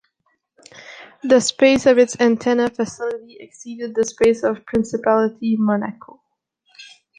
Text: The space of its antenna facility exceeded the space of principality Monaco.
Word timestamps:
The 1.21 1.39
space 1.39 1.85
of 1.85 1.99
its 1.99 2.19
antenna 2.19 2.71
facility 2.71 3.37
exceeded 3.39 3.93
the 3.93 4.03
space 4.03 4.41
of 4.41 4.65
principality 4.65 5.57
Monaco. 5.57 6.19